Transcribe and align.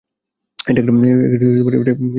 এটা 0.69 0.79
একটা 0.79 0.93
ফালতু 1.63 1.83
প্ল্যান। 1.83 2.01